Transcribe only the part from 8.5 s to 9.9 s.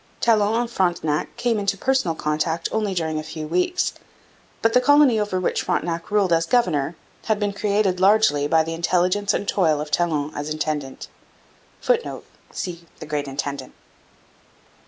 the intelligence and toil